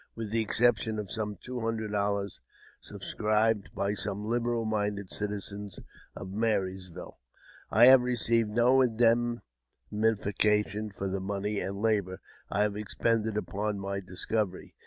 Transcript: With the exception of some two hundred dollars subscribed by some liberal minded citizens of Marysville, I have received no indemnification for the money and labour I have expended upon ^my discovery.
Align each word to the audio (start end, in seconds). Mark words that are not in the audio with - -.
With 0.15 0.31
the 0.31 0.41
exception 0.41 0.97
of 0.97 1.11
some 1.11 1.35
two 1.39 1.59
hundred 1.61 1.91
dollars 1.91 2.41
subscribed 2.79 3.71
by 3.75 3.93
some 3.93 4.25
liberal 4.25 4.65
minded 4.65 5.11
citizens 5.11 5.79
of 6.15 6.31
Marysville, 6.33 7.19
I 7.69 7.85
have 7.85 8.01
received 8.01 8.49
no 8.49 8.81
indemnification 8.81 10.89
for 10.89 11.07
the 11.07 11.21
money 11.21 11.59
and 11.59 11.75
labour 11.77 12.19
I 12.49 12.63
have 12.63 12.75
expended 12.75 13.37
upon 13.37 13.77
^my 13.77 14.03
discovery. 14.03 14.73